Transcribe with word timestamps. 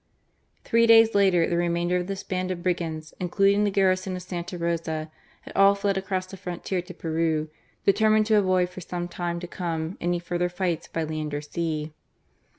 Three 0.63 0.87
days 0.87 1.13
later 1.13 1.45
the 1.47 1.57
remainder 1.57 1.97
of 1.97 2.07
this 2.07 2.23
band 2.23 2.49
of 2.49 2.63
brigands, 2.63 3.13
including 3.19 3.65
the 3.65 3.69
garrison 3.69 4.15
of 4.15 4.23
Santa 4.23 4.57
Rosa, 4.57 5.11
had 5.43 5.55
all 5.55 5.75
fled 5.75 5.95
across 5.95 6.25
the 6.25 6.37
frontier 6.37 6.81
to 6.81 6.93
Peru, 6.95 7.49
determined 7.85 8.25
to 8.25 8.35
avoid 8.39 8.71
for 8.71 8.81
some 8.81 9.07
time 9.07 9.39
to 9.41 9.47
come 9.47 9.99
any 10.01 10.17
further 10.17 10.49
fights 10.49 10.87
by 10.87 11.03
land 11.03 11.35
or 11.35 11.41
sea. 11.41 11.93